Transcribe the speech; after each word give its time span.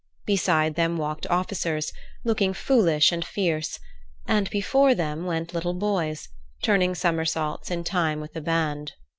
Beside 0.25 0.73
them 0.73 0.97
walked 0.97 1.27
officers, 1.27 1.93
looking 2.25 2.55
foolish 2.55 3.11
and 3.11 3.23
fierce, 3.23 3.77
and 4.27 4.49
before 4.49 4.95
them 4.95 5.27
went 5.27 5.53
little 5.53 5.75
boys, 5.75 6.27
turning 6.63 6.95
somersaults 6.95 7.69
in 7.69 7.83
time 7.83 8.19
with 8.19 8.33
the 8.33 8.41
band. 8.41 8.93